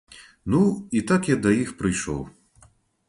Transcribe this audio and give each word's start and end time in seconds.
Ну 0.51 0.61
і 0.97 1.01
так 1.11 1.29
я 1.33 1.37
да 1.43 1.53
іх 1.59 1.77
прыйшоў. 1.83 2.21